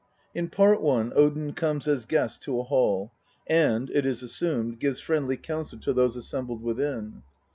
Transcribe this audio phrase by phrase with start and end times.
[0.33, 1.13] In Part I.
[1.13, 3.11] Odin comes as guest to a hall,
[3.45, 7.21] and, it is assumed, gives friendly counsel to those assembled within.